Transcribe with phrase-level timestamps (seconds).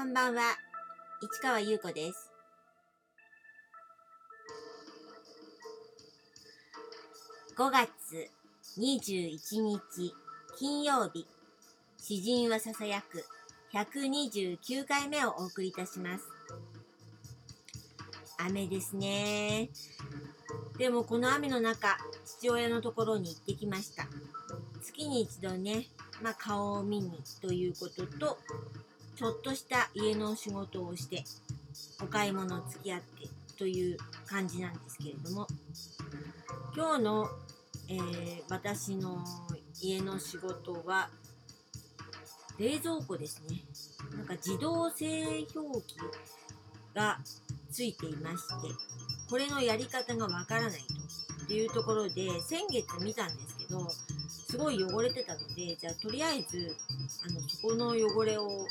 [0.00, 0.56] こんばんは、
[1.20, 2.32] 市川優子です。
[7.54, 8.30] 5月
[8.78, 10.14] 21日
[10.58, 11.26] 金曜日、
[11.98, 13.22] 詩人はささやく
[13.74, 16.24] 129回目をお送りいたします。
[18.38, 19.68] 雨ですね。
[20.78, 24.06] でもこの雨の中、父親のところに行ってきました。
[24.80, 25.88] 月に一度ね、
[26.22, 28.38] まあ、顔を見にということと、
[29.20, 31.24] ちょっとした家の仕事をして、
[32.02, 33.28] お買い物付き合って
[33.58, 35.46] という感じなんですけれども、
[36.74, 37.28] 今日の、
[37.90, 39.22] えー私の
[39.82, 41.10] 家の仕事は、
[42.58, 43.58] 冷蔵庫ですね。
[44.16, 45.96] なんか自動製氷機
[46.94, 47.18] が
[47.70, 48.68] ついていまして、
[49.28, 51.44] これのやり方がわからないと。
[51.44, 53.86] っていうところで、先月見たんですけど、
[54.28, 56.74] すごい汚れてたので、じゃあとりあえず、
[57.28, 58.66] あの、そこの汚れを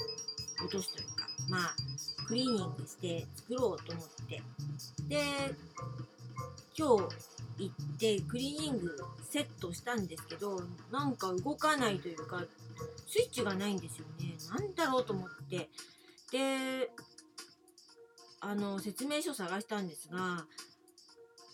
[0.61, 1.75] 落とすというか、まあ、
[2.27, 4.41] クリーニングして作ろうと思って。
[5.07, 5.21] で、
[6.77, 7.15] 今日
[7.57, 8.97] 行ってクリーニング
[9.29, 12.43] セットしたんですけど、なんか動かないというか、
[13.07, 14.35] スイッチがないんですよね。
[14.49, 15.69] なんだろうと思って。
[16.31, 16.91] で、
[18.41, 20.45] あの、説明書探したんですが、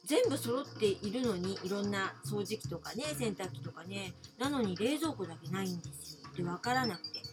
[0.06, 6.30] 全部揃っているのに、いろんな掃除機とかね、洗濯機とかね、なのに冷蔵庫だけないんですよ。
[6.38, 7.25] で、わからなくて。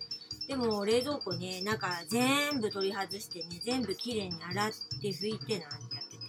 [0.53, 6.23] でも、冷蔵庫ね、中全部取り外してね、全部きれいに洗って拭いてなんてやってて。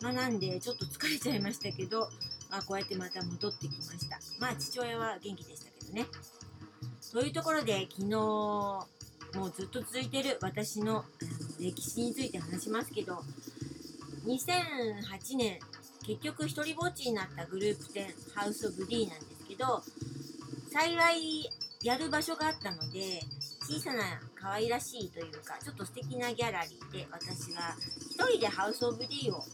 [0.00, 2.10] まあ、なんで、ちょっと疲れちゃいましたけど、
[2.50, 4.18] まあ、こうやってまた戻ってきました。
[4.40, 6.06] まあ、父親は元気でしたけどね。
[7.12, 8.86] というところで、昨日、も
[9.46, 11.04] うずっと続いてる私の
[11.60, 13.22] 歴史について話しますけど、
[14.26, 15.60] 2008年、
[16.04, 19.80] 結局一人ぼっちになったグループ10、ハウス・オブ・ディなんですけど、
[20.72, 21.48] 幸い
[21.82, 23.20] やる場所があったので、
[23.68, 24.02] 小さな
[24.34, 27.74] 可愛らしいというか、ちょっと素敵なギャラリーで私が
[28.10, 29.44] 一人でハウス・オブ・ディを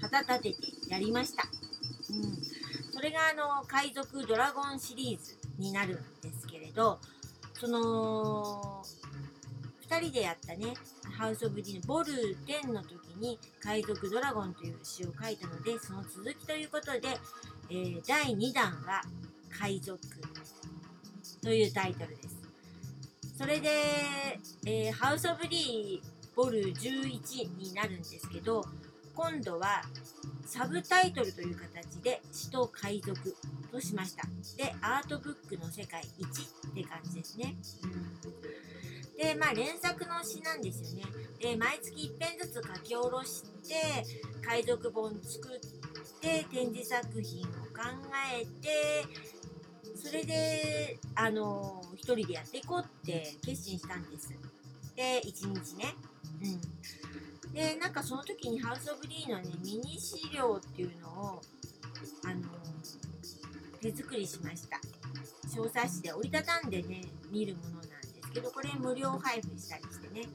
[0.00, 0.56] 旗立てて
[0.90, 1.44] やりました。
[2.10, 2.92] うん。
[2.92, 7.00] それがあの、海賊ドラゴンシリーズになるんですけれど、
[7.54, 8.84] その、
[9.88, 10.74] 2人でやったね、
[11.16, 12.12] ハウス・オブ・ディのボル
[12.46, 17.08] 10の時に海賊ドラゴンという詩を書いたので、その続きということで、
[17.70, 19.00] えー第2弾は
[19.58, 19.98] 海賊
[21.44, 22.42] というタイトルです。
[23.36, 23.68] それで、
[24.64, 26.00] えーハウス・オブ・ディ
[26.34, 28.64] ボル11になるんですけど、
[29.14, 29.82] 今度は
[30.46, 33.14] サブタイトルという形で詩と海賊
[33.70, 34.26] としました。
[34.56, 37.54] で、アートブックの世界1って感じですね。
[39.18, 41.12] で、まあ連作の詩なんですよね。
[41.38, 44.02] で、毎月1編ずつ書き下ろして、
[44.40, 45.60] 海賊本作っ
[46.20, 47.82] て、展示作品を考
[48.32, 49.04] えて、
[50.04, 54.28] それで、あの、一人でやっていこうって決心したんです。
[54.94, 55.94] で、1日ね。
[56.42, 57.52] うん。
[57.54, 61.40] で、なんかその時にハウス・オブ・ディのね、ミニ資料っていうのを、
[62.26, 62.42] あの、
[63.80, 64.78] 手作りしました。
[65.48, 67.88] 小冊子で折りたたんでね、見るものなんで
[68.22, 70.26] すけど、これ無料配布したりしてね。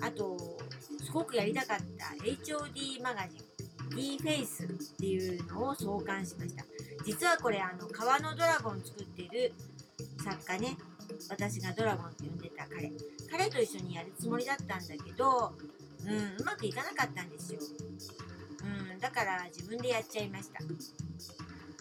[0.00, 0.58] あと、
[1.04, 4.66] すごくやりたかった HOD マガジン、D フェイスっ
[4.98, 6.64] ていうのを創刊しました。
[7.04, 9.52] 実はこれ、あの、川のドラゴン作ってる
[10.22, 10.76] 作家ね、
[11.28, 12.92] 私がドラゴンって呼んでた彼。
[13.30, 15.52] 彼と一緒にやるつもりだったんだけど、
[16.04, 16.10] うん、
[16.40, 17.60] うまくいかなかったんですよ。
[18.92, 20.60] うん、だから自分でやっちゃいました。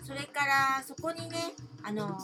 [0.04, 2.18] それから、そこにね、あの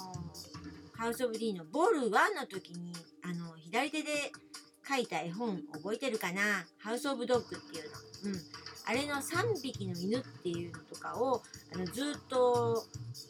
[0.97, 2.93] ハウス・オブ・ディーのボール1の時に、
[3.23, 4.31] あの左手で
[4.87, 6.65] 書いた絵本覚えてるかな？
[6.79, 8.31] ハウス・オブ・ドッグっていうの。
[8.31, 8.41] うん。
[8.87, 11.41] あれの3匹の犬っていうのとかを、
[11.73, 12.85] あのずっと、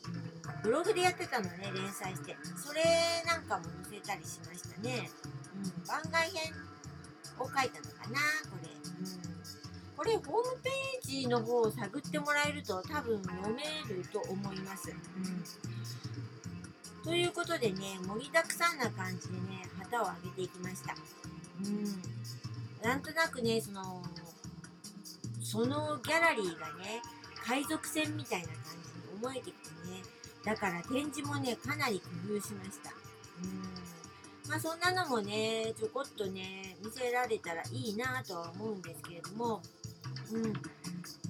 [0.07, 0.24] うん、
[0.65, 2.35] ブログでやってたのね、連載して。
[2.57, 2.81] それ
[3.27, 5.11] なんかも載せたりしましたね。
[5.53, 5.85] うん。
[5.85, 6.53] 番外編
[7.37, 8.17] を書いたのかな
[8.49, 8.71] これ。
[8.73, 9.35] うん。
[9.95, 13.61] これ、ホームページの方を探ってもらえると多分読め
[13.93, 14.89] ると思います。
[14.89, 15.43] うん。
[17.03, 20.95] ということでね、盛りだくさんな感じでね、旗を上げていきました。
[21.63, 22.01] うん。
[22.81, 24.01] なんとなくね、その、
[25.43, 27.03] そのギャラリーがね、
[27.45, 30.01] 海賊船みたいな感じに思えてきてね、
[30.45, 32.91] だから展示もね、かなり工夫しました。
[33.43, 34.49] うん。
[34.49, 39.61] まあそんなのもね、ちょこっとね、見せられたらいいなとは思うんですけれども、
[40.31, 40.53] うん。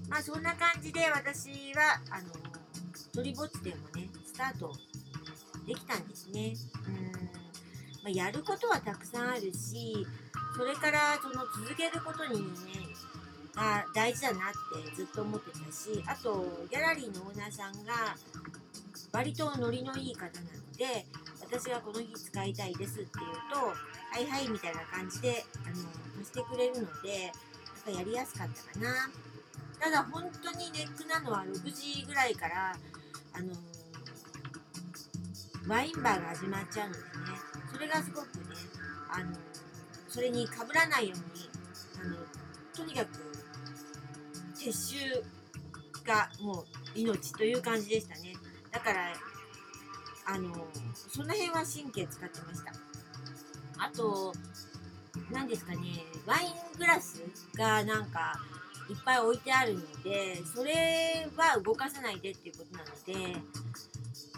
[0.10, 2.28] まあそんな感じで私は、あの、
[2.94, 4.74] 一人ぼっちでもね、スタート
[5.66, 6.54] できたんですね。
[6.88, 7.46] うん。
[8.04, 10.06] まあ、やることはたくさんあるし、
[10.56, 12.96] それからその続けることにね、
[13.56, 14.52] が大事だなっ
[14.86, 18.16] てずっと思ってたし、あと、ギャラリーのオーナーさんが、
[19.16, 20.30] 割とノリのいい方なの
[20.78, 21.06] で、
[21.40, 25.76] 私がこの日使いたいですって言うとはいはいみたいな感じであの
[26.18, 27.32] 貸してくれるので
[27.86, 29.10] なんかやりやすかったかな。
[29.80, 32.76] ただ本当にネックなのは6時ぐらいから
[33.34, 33.54] あの
[35.68, 37.06] ワインバーが始まっちゃうのでね。
[37.72, 38.32] それがすごくね
[39.10, 39.32] あの
[40.10, 41.50] それにかぶらないように
[42.04, 42.18] あの
[42.76, 43.12] とにかく
[44.58, 45.24] 撤収
[46.06, 46.66] がも
[46.96, 48.35] う命という感じでしたね。
[48.86, 49.14] から
[50.28, 50.54] あの
[51.10, 52.72] その辺は神経使ってました。
[53.78, 54.32] あと
[55.32, 55.80] 何ですかね
[56.28, 57.24] ワイングラス
[57.58, 58.40] がなんか
[58.90, 63.36] いっぱい置いてあるのでそれは動かさないでっていうことなので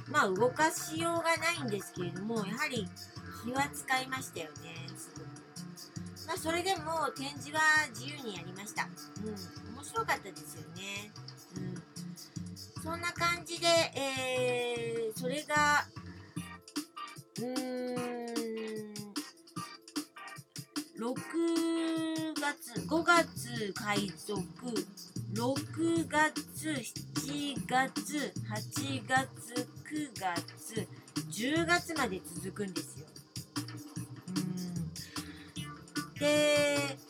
[0.10, 2.88] まあ動かしようがないんですけれどもやはり
[3.44, 5.28] 気は使いましたよねすごく。
[6.28, 7.60] まあそれでも展示は
[7.90, 8.88] 自由にやりました。
[9.24, 11.12] うん面白かったですよね。
[12.88, 15.84] そんな感じで、えー、それが
[17.38, 18.94] うーん
[20.98, 21.14] 6
[22.40, 24.42] 月5月海賊
[25.34, 30.88] 6月7月8月9月
[31.30, 33.06] 10月まで続くんですよ。
[34.30, 37.07] うんで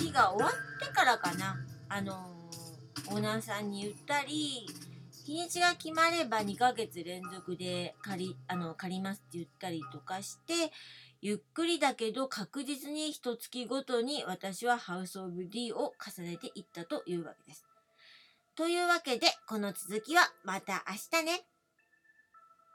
[0.00, 1.58] 月が終わってからかな
[1.90, 2.30] あの
[3.12, 4.66] オーナーさんに言ったり
[5.26, 10.72] 日にちが決まれば2ヶ月連続で借りあの借りますって言ったりとかして
[11.20, 17.66] ゆっくりだけど確実に一月ごとに私はハウス・オブ・ディを重ねていったというわけです。
[18.56, 21.40] というわけでこの続きはまた明日ね。